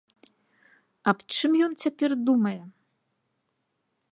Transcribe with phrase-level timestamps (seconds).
[1.11, 2.57] Аб чым ён цяпер думае?